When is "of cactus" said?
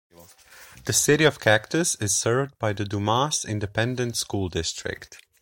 1.25-1.93